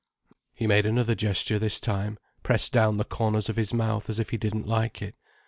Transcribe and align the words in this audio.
He 0.55 0.65
made 0.65 0.87
another 0.87 1.13
gesture 1.13 1.59
this 1.59 1.79
time: 1.79 2.17
pressed 2.41 2.71
down 2.71 2.97
the 2.97 3.05
corners 3.05 3.49
of 3.49 3.55
his 3.55 3.71
mouth 3.71 4.09
as 4.09 4.17
if 4.17 4.31
he 4.31 4.37
didn't 4.37 4.65
like 4.65 4.99
it. 4.99 5.13